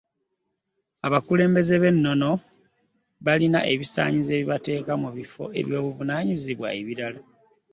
Abakulembeze 1.07 1.71
ab’ennono 1.77 2.31
kati 2.37 2.45
balina 3.25 3.59
ebisaanyizo 3.73 4.31
ebibateeka 4.35 4.91
mu 5.03 5.09
bifo 5.17 5.43
byobuvunaanyizibwa 5.67 6.67
ebirala 6.79 7.21